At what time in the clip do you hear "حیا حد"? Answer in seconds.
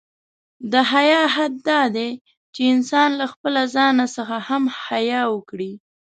0.91-1.53